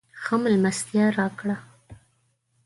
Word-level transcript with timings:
ښه 0.21 0.35
مېلمستیا 0.41 1.05
راکړه. 1.17 1.57